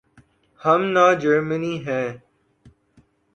ہم 0.61 0.81
نہ 0.93 1.05
جرمنی 1.21 1.75
ہیں۔ 1.85 2.07